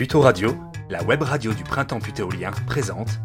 [0.00, 0.56] Puto Radio,
[0.88, 3.20] la web radio du printemps putéolien, présente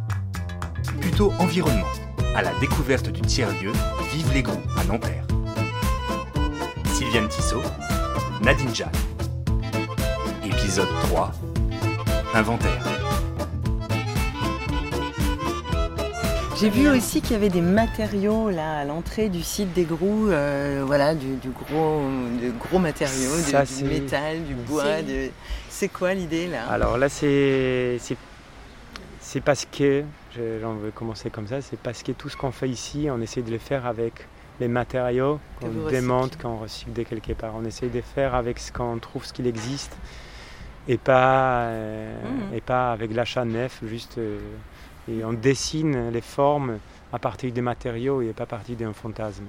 [1.00, 1.88] Puto Environnement,
[2.36, 3.72] à la découverte du tiers-lieu
[4.12, 5.26] Vive les Grous à Nanterre.
[6.94, 7.62] Sylviane Tissot,
[8.42, 8.90] Nadine Jeanne.
[10.44, 11.32] Épisode 3
[12.34, 12.84] Inventaire.
[16.60, 20.28] J'ai vu aussi qu'il y avait des matériaux là à l'entrée du site des Grous,
[20.30, 22.02] euh, voilà, du, du gros,
[22.42, 25.02] de gros matériaux, du- Ça, du, métal, du bois.
[25.02, 25.30] de-
[25.78, 26.70] C'est quoi l'idée là?
[26.70, 28.16] Alors là, c'est c'est-
[29.78, 33.10] que, je- j'en veux commencer comme ça, c'est parce que tout ce qu'on fait ici,
[33.12, 34.26] on essaie de le faire avec
[34.62, 37.52] les matériaux qu'on démonte, qu'on recycle de quelque part.
[37.58, 39.98] On essaie de faire avec ce qu'on trouve, ce qu'il existe,
[40.88, 42.56] et pas, euh, Mhm.
[42.56, 44.18] et pas avec l'achat neuf, juste.
[44.18, 44.40] euh,
[45.10, 46.78] et on dessine les formes
[47.12, 49.44] à partir des matériaux et pas à partir d'un fantasme.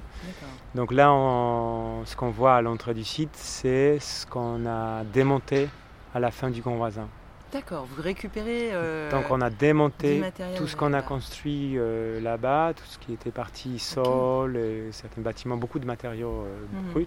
[0.75, 5.69] Donc là, on- ce qu'on voit à l'entrée du site, c'est ce qu'on a démonté
[6.17, 7.09] à la fin du Grand Voisin.
[7.53, 8.71] D'accord, vous récupérez.
[8.73, 10.23] euh, Donc on a démonté
[10.57, 15.21] tout ce qu'on a construit euh, là-bas, tout ce qui était parti sol, et certains
[15.21, 16.93] bâtiments, beaucoup de matériaux euh, Mhm.
[16.93, 17.07] bruts.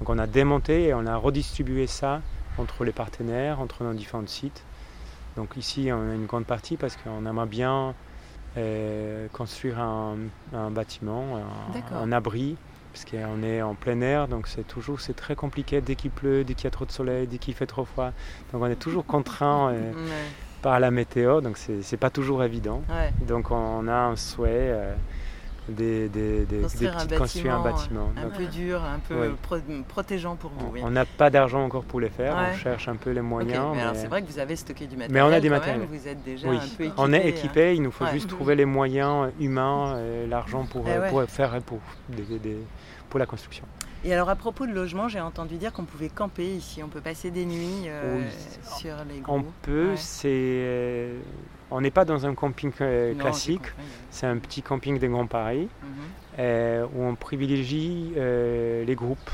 [0.00, 2.20] Donc on a démonté et on a redistribué ça
[2.58, 4.64] entre les partenaires, entre nos différents sites.
[5.36, 7.94] Donc ici on a une grande partie parce qu'on aimerait bien
[8.58, 10.16] euh, construire un,
[10.52, 11.38] un bâtiment,
[11.94, 12.56] un, abri,
[12.92, 16.44] parce qu'on est en plein air, donc c'est toujours c'est très compliqué dès qu'il pleut,
[16.44, 18.12] dès qu'il y a trop de soleil, dès qu'il fait trop froid.
[18.52, 20.08] Donc on est toujours contraint euh, Ouais,
[20.60, 22.82] par la météo, donc c'est pas toujours évident.
[22.88, 23.12] ouais.
[23.26, 24.94] Donc on a un souhait euh,
[25.68, 28.26] des, des, des- Construire des un petites- construire un bâtiment, bâtiment.
[28.26, 29.34] Un peu dur, un peu Oui.
[29.42, 29.56] pro-
[29.88, 30.70] protégeant pour vous.
[30.72, 30.80] oui.
[30.82, 32.48] on n'a pas d'argent encore pour les faire, Ouais.
[32.52, 33.66] on cherche un peu les moyens.
[33.74, 35.12] mais c'est vrai que vous avez stocké du matériel.
[35.14, 35.80] Mais on a des matériels.
[35.80, 36.90] même, Vous êtes déjà oui, un peu équipé.
[36.96, 37.26] on est hein.
[37.26, 38.12] équipé, il nous faut Ouais.
[38.12, 41.08] juste trouver les moyens humains, et l'argent pour, Eh euh, ouais.
[41.10, 41.78] pour faire pour,
[43.08, 43.64] pour la construction.
[44.04, 47.00] Et alors à propos de logement, j'ai entendu dire qu'on pouvait camper ici, on peut
[47.00, 48.20] passer des nuits euh,
[48.78, 49.52] sur les On Grous.
[49.62, 51.20] peut, c'est, euh,
[51.72, 53.62] on n'est pas dans un camping euh, classique,
[54.10, 55.68] c'est un petit camping des Grands Paris.
[55.82, 55.88] Mhm.
[56.38, 59.30] euh, où on privilégie euh, les groupes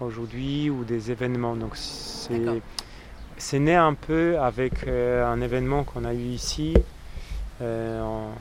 [0.00, 1.56] aujourd'hui ou des événements.
[1.56, 6.74] Donc c'est, né un peu avec un événement qu'on a eu ici
[7.62, 8.32] en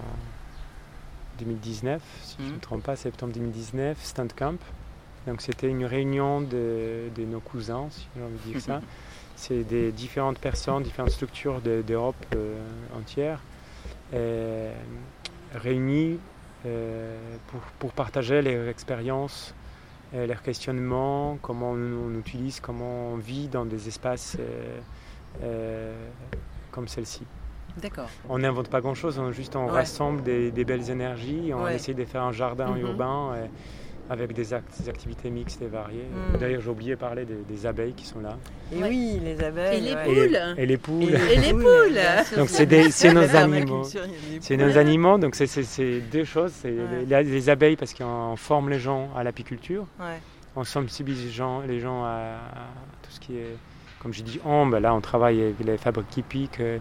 [1.39, 2.55] 2019, si je ne Mhm.
[2.55, 4.59] me trompe pas, septembre 2019, Stand Camp.
[5.27, 8.81] Donc c'était une réunion de, de nos cousins, si j'ai envie de dire ça.
[9.35, 12.57] C'est des différentes personnes, différentes structures de- d'Europe euh,
[12.97, 13.39] entière
[14.13, 14.73] euh,
[15.53, 16.19] réunies
[16.65, 19.53] euh, pour, pour partager leurs expériences,
[20.13, 24.37] euh, leurs questionnements, comment on, on utilise, comment on vit dans des espaces
[26.71, 27.23] comme celle-ci.
[27.81, 28.09] D'accord.
[28.29, 29.71] On n'invente pas grand-chose, on, juste on Ouais.
[29.71, 31.75] rassemble des, des belles énergies, on Ouais.
[31.75, 32.79] essaie de faire un jardin Mhm.
[32.81, 33.33] urbain
[34.09, 36.05] avec des, act- des activités mixtes et variées.
[36.33, 36.39] Mhm.
[36.39, 38.37] D'ailleurs, j'ai oublié de parler des, des abeilles qui sont là.
[38.71, 38.89] Et Ouais.
[38.89, 39.77] oui, les abeilles.
[39.77, 40.03] Et les ouais.
[40.03, 40.39] poules.
[40.57, 41.03] Et, et les poules.
[41.31, 41.99] Et les poules.
[42.37, 43.83] Donc c'est- nos animaux.
[44.41, 46.51] C'est nos animaux, donc c'est- deux choses.
[46.53, 47.05] C'est Ouais.
[47.07, 50.19] les, les abeilles parce qu'on forme les gens à l'apiculture, Ouais.
[50.55, 52.67] on sensibilise les gens, les gens à, à
[53.01, 53.55] tout ce qui est,
[53.99, 56.77] comme j'ai dit, on, ben là on travaille avec les fabriques hippiques, euh,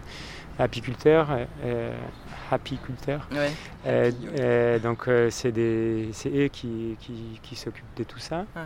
[0.59, 1.27] apiculteurs,
[1.63, 1.91] euh,
[2.51, 3.27] apiculteurs.
[3.31, 3.51] Ouais.
[3.87, 8.45] Euh, euh, donc euh, c'est eux qui, qui, qui s'occupent de tout ça.
[8.55, 8.61] Ah,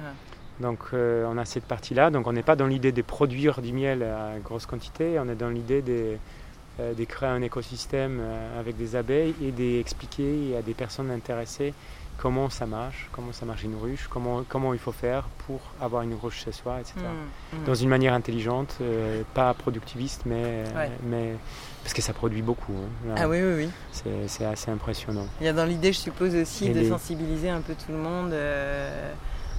[0.59, 2.09] Donc euh, on a cette partie-là.
[2.09, 5.35] Donc on n'est pas dans l'idée de produire du miel à grosse quantité, on est
[5.35, 6.15] dans l'idée de,
[6.79, 8.21] de créer un écosystème
[8.59, 11.73] avec des abeilles et d'expliquer à des personnes intéressées
[12.21, 16.01] comment ça marche, comment ça marche une ruche, comment, comment il faut faire pour avoir
[16.03, 16.95] une ruche chez soi, etc.
[16.99, 17.65] hum, hum.
[17.65, 20.91] Dans une manière intelligente, euh, pas productiviste, mais, Ouais.
[21.03, 21.35] mais
[21.83, 22.73] parce que ça produit beaucoup.
[23.07, 23.15] hein.
[23.17, 23.69] Ah oui, oui, oui.
[23.91, 25.27] C'est- C'est assez impressionnant.
[25.39, 27.91] Il y a dans l'idée, je suppose aussi, Et de les- sensibiliser un peu tout
[27.91, 29.11] le monde euh,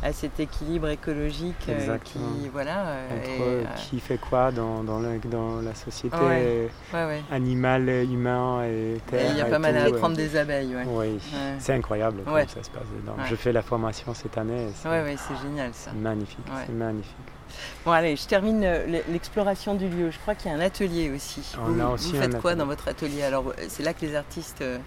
[0.03, 2.19] à cet équilibre écologique euh, qui,
[2.53, 2.87] voilà.
[2.87, 6.71] euh, Entre et, euh, qui fait quoi dans, dans, le- dans la société Ouais.
[6.95, 7.23] ouais, ouais.
[7.31, 9.31] animal, humain et terre.
[9.33, 10.75] Il y a pas mal à tout, apprendre des abeilles.
[10.87, 11.19] Oui,
[11.59, 12.47] c'est incroyable comment Ouais.
[12.49, 13.17] ça se passe dedans.
[13.29, 14.69] Je fais la formation cette année.
[14.75, 14.89] C'est
[15.19, 15.93] c'est génial ça.
[15.93, 16.47] magnifique.
[16.67, 17.15] C'est magnifique.
[17.85, 20.11] Bon, allez, je termine euh, l'exploration du lieu.
[20.11, 21.43] Je crois qu'il y a un atelier aussi.
[21.59, 23.23] On vous, a vous aussi faites quoi dans votre atelier?
[23.23, 24.79] Alors, euh, c'est là que les artistes euh,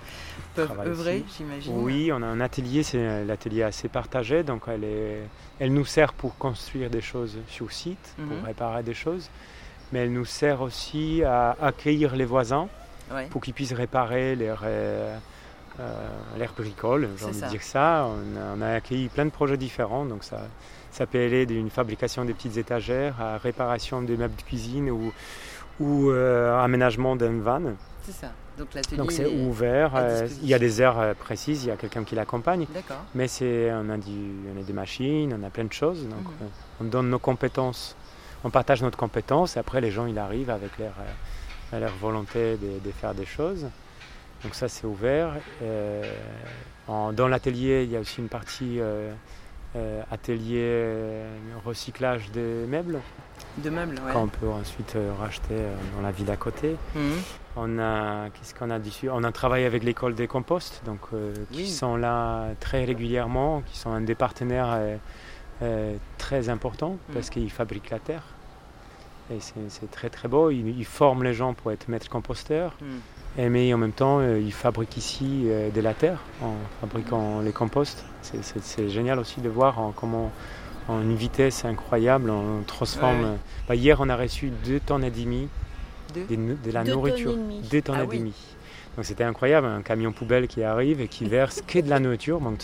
[0.56, 1.74] peuvent œuvrer, j'imagine.
[1.78, 5.20] Oui, on a un atelier, c'est l'atelier assez partagé, donc elle, est,
[5.60, 8.28] elle nous sert pour construire des choses sur site, Mhm.
[8.28, 9.30] pour réparer des choses,
[9.92, 12.68] mais elle nous sert aussi à accueillir les voisins
[13.14, 13.28] Ouais.
[13.28, 15.18] pour qu'ils puissent réparer leurs euh,
[15.80, 16.08] euh,
[16.40, 18.08] leurs bricoles, j'ai envie de dire ça.
[18.08, 20.42] On a, on a accueilli plein de projets différents, donc ça,
[20.94, 25.12] ça peut aller d'une fabrication des petites étagères à réparation des meubles de cuisine ou,
[25.80, 27.62] ou euh, aménagement d'un van.
[28.04, 28.32] C'est ça.
[28.58, 28.98] Donc l'atelier.
[28.98, 31.76] Donc c'est est- ouvert, euh, il y a des heures euh, précises, il y a
[31.76, 33.04] quelqu'un qui l'accompagne, D'accord.
[33.16, 36.20] mais c'est, on, a du- on a des machines, on a plein de choses, donc
[36.26, 36.48] Mhm.
[36.82, 37.96] on donne nos compétences
[38.46, 40.92] on partage notre compétence et après les gens ils arrivent avec leur,
[41.80, 43.68] leur volonté de, de faire des choses.
[44.44, 45.32] Donc ça c'est ouvert.
[45.62, 46.04] Euh,
[46.90, 48.80] en- dans l'atelier il y a aussi une partie
[50.12, 53.00] atelier euh, recyclage des meubles
[53.58, 54.14] De meubles, ouais.
[54.14, 56.76] qu'on peut ensuite euh, racheter euh, dans la ville à côté.
[56.96, 57.02] Mhm.
[57.56, 61.34] On a qu'est-ce qu'on a dessus On a travaillé avec l'école des composts, donc euh,
[61.52, 61.68] qui Oui.
[61.70, 64.96] sont là très régulièrement, qui sont un des partenaires euh,
[65.62, 67.14] euh, très importants Mm.
[67.14, 68.24] parce qu'ils fabriquent la terre.
[69.32, 70.50] Et c'est très très beau.
[70.52, 73.00] Ils, ils forment les gens pour être maîtres composteurs, Mhm.
[73.38, 77.42] Et, mais en même temps euh, ils fabriquent ici euh, de la terre en fabriquant
[77.42, 78.06] les composts.
[78.22, 80.32] C'est- génial aussi de voir en, comment
[80.88, 83.24] en une vitesse incroyable on transforme.
[83.24, 83.38] Ouais.
[83.68, 85.48] Bah, hier on a reçu deux tonnes et demi
[86.14, 87.32] Deux des nou- de la Deux tonnes nourriture.
[87.32, 87.82] et demie.
[87.82, 88.20] Tonnes Ah et oui.
[88.20, 88.34] demi.
[88.96, 92.40] Donc c'était incroyable, un camion poubelle qui arrive et qui verse que de la nourriture.
[92.40, 92.64] Donc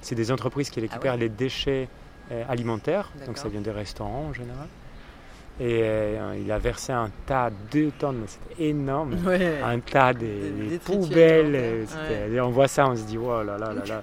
[0.00, 1.22] c'est des entreprises qui récupèrent Ah ouais.
[1.22, 1.88] les déchets
[2.30, 4.66] euh, alimentaires, donc ça vient des restaurants en général.
[5.64, 9.14] Et euh, il a versé un tas, deux tonnes, c'était énorme.
[9.24, 9.60] Ouais.
[9.64, 11.54] Un tas des, Des poubelles.
[11.54, 14.02] euh, et on voit ça, on se dit, oh là là là là.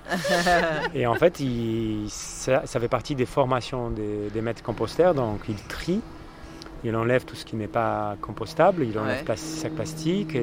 [0.96, 5.14] et en fait, il- ça, ça fait partie des formations des, des maîtres composteurs.
[5.14, 6.00] Donc, il trie,
[6.86, 9.36] il enlève tout ce qui n'est pas compostable, il enlève Ouais.
[9.36, 10.42] sac plastique, il,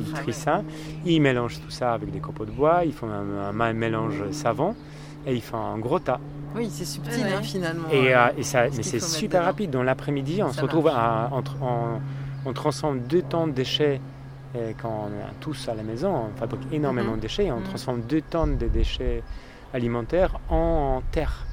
[0.00, 0.62] il Ah trie ça.
[1.06, 4.74] Il mélange tout ça avec des copeaux de bois, il fait un, un mélange savon
[5.28, 6.18] et il fait un gros tas.
[6.56, 7.88] Oui, c'est subtil Ouais, hein, finalement.
[7.92, 9.50] Et, euh, euh, et ça, mais c'est super dedans.
[9.50, 9.70] rapide.
[9.70, 12.00] Dans l'après-midi, on Ça se retrouve à, entre- on,
[12.46, 14.00] on transforme deux tonnes de déchets.
[14.54, 17.16] Et quand on est tous à la maison, on fabrique énormément Mhm.
[17.16, 17.44] de déchets.
[17.46, 17.64] et On Mhm.
[17.64, 19.22] transforme deux tonnes de déchets
[19.74, 21.44] alimentaires en terre.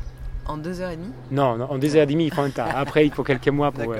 [0.48, 1.12] En deux heures et demie?
[1.32, 2.68] Non, non, en deux heures et demie, il faut un tas.
[2.78, 3.98] Après, il faut quelques mois pour, euh,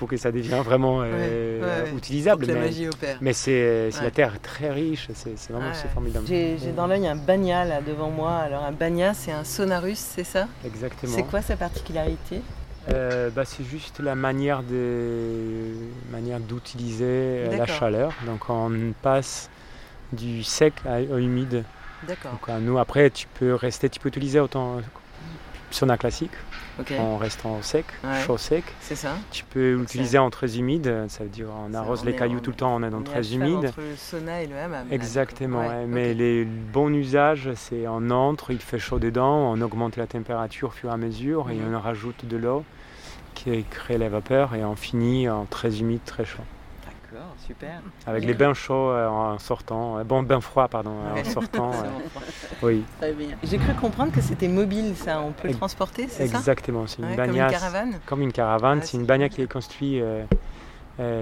[0.00, 1.96] pour que ça devienne vraiment euh, Ouais, ouais, ouais.
[1.98, 2.46] utilisable.
[2.46, 3.18] Pour que la mais magie opère.
[3.20, 5.08] mais c'est la terre très riche.
[5.14, 6.24] C'est vraiment formidable.
[6.26, 8.38] J'ai dans l'œil un bagna là devant moi.
[8.38, 10.48] Alors un bagna, c'est un sonarus, c'est ça?
[10.64, 11.12] Exactement.
[11.14, 12.40] C'est quoi sa particularité?
[12.88, 15.74] Euh, bah, c'est juste la manière de
[16.10, 18.14] manière d'utiliser euh, la chaleur.
[18.24, 19.50] Donc on passe
[20.14, 21.62] du sec à, au humide.
[22.08, 22.32] D'accord.
[22.32, 24.78] Donc, nous après tu peux rester, tu peux utiliser autant
[25.70, 26.32] sauna classique
[26.98, 28.20] en restant sec, Ouais.
[28.24, 28.64] chaud sec.
[28.80, 29.16] C'est ça.
[29.30, 32.40] Tu peux l'utiliser en très humide, ça veut dire on arrose on les cailloux en-
[32.42, 33.66] tout le temps, on est dans très humide.
[33.66, 34.86] Entre le sauna et le hammam.
[34.90, 35.86] Exactement, ouais.
[35.86, 36.16] Mais ok.
[36.18, 40.72] les bons usages, c'est on entre, il fait chaud dedans, on augmente la température au
[40.72, 41.74] fur et à mesure et Mhm.
[41.74, 42.64] on rajoute de l'eau
[43.34, 46.42] qui crée la vapeur et on finit en très humide, très chaud.
[47.20, 47.82] D'accord, super.
[48.06, 51.20] Avec les bains chauds euh, en sortant, euh, bon bains froids pardon, euh, Ouais.
[51.20, 51.70] en sortant,
[52.62, 53.36] oui, Très bien.
[53.42, 55.20] J'ai cru comprendre que c'était mobile, ça.
[55.20, 56.38] On peut le transporter, c'est ça?
[56.38, 59.28] exactement, c'est une Ouais, Comme une caravane comme une caravane, Ah, c'est une génial.
[59.28, 60.02] qui est construite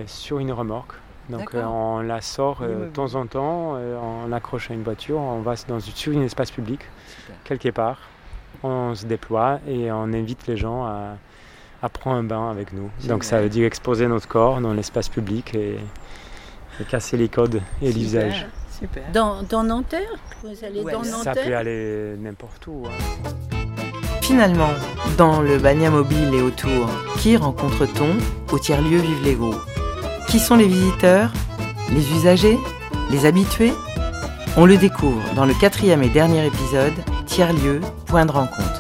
[0.07, 0.95] sur une remorque.
[1.29, 4.83] Donc euh, on la sort euh, de temps en temps, euh, on l'accroche à une
[4.83, 6.81] voiture, on va dans, sur un espace public.
[7.07, 7.37] Super.
[7.45, 7.99] quelque part,
[8.63, 11.17] on se déploie et on invite les gens à,
[11.83, 12.91] à prendre un bain avec nous.
[13.07, 15.79] Donc ça veut dire exposer notre corps dans l'espace public et,
[16.81, 18.47] et casser les codes et l'usage.
[18.79, 19.03] Super.
[19.13, 20.09] Dans, dans Nanterre
[20.45, 22.85] Vous allez Ouais, dans Ça peut Nanterre aller n'importe où.
[22.87, 23.31] hein.
[24.23, 24.69] Finalement,
[25.17, 26.89] dans le Bagna Mobile et autour,
[27.19, 29.55] qui rencontre-t-on au tiers-lieu Vive les Gros
[30.29, 31.33] Qui sont les visiteurs?
[31.93, 32.59] Les usagers?
[33.11, 33.73] Les habitués?
[34.57, 36.93] On le découvre dans le quatrième et dernier épisode,
[37.27, 38.78] Tiers-lieu, point de rencontre.